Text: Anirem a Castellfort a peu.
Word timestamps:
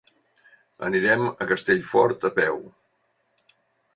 Anirem 0.87 1.25
a 1.31 1.47
Castellfort 1.51 2.27
a 2.29 2.31
peu. 2.39 2.57